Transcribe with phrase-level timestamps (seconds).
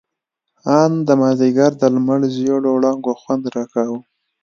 [0.79, 3.99] ان د مازديګر د لمر زېړو وړانګو خوند راکاوه.